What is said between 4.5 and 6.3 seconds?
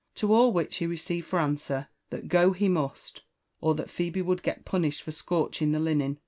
punished for scorching the linen.